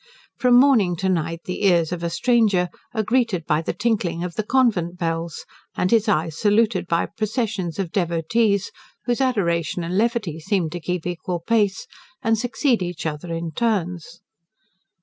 From 0.35 0.55
morning 0.59 0.95
to 0.95 1.09
night 1.09 1.41
the 1.45 1.63
ears 1.63 1.91
of 1.91 2.01
a 2.01 2.09
stranger 2.09 2.69
are 2.91 3.03
greeted 3.03 3.45
by 3.45 3.61
the 3.61 3.71
tinkling 3.71 4.23
of 4.23 4.33
the 4.33 4.41
convent 4.41 4.97
bells, 4.97 5.45
and 5.75 5.91
his 5.91 6.09
eyes 6.09 6.35
saluted 6.35 6.87
by 6.87 7.05
processions 7.05 7.77
of 7.77 7.91
devotees, 7.91 8.71
whose 9.05 9.21
adoration 9.21 9.83
and 9.83 9.95
levity 9.99 10.39
seem 10.39 10.71
to 10.71 10.79
keep 10.79 11.05
equal 11.05 11.39
pace, 11.39 11.85
and 12.23 12.35
succeed 12.39 12.81
each 12.81 13.05
other 13.05 13.31
in 13.31 13.51
turns. 13.51 14.21